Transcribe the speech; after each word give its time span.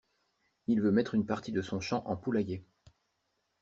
Il 0.65 0.81
veut 0.81 0.89
mettre 0.89 1.13
une 1.13 1.27
partie 1.27 1.51
de 1.51 1.61
son 1.61 1.79
champ 1.79 2.01
en 2.07 2.17
poulailler. 2.17 2.65